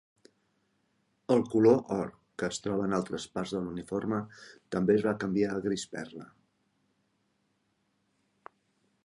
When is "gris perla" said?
5.69-6.31